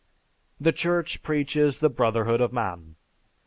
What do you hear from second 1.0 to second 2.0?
preaches the